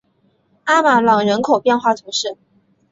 [0.63, 2.35] 阿马朗人口变化图示